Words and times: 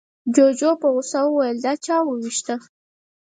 جوجو 0.35 0.71
په 0.81 0.87
غوسه 0.93 1.21
وويل، 1.25 1.57
دا 1.65 1.73
چا 1.85 1.97
ووېشته؟ 2.03 2.55